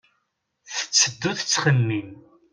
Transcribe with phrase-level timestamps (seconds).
[0.75, 2.09] Tetteddu tettxemmim.